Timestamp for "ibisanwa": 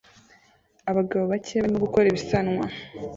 2.11-2.65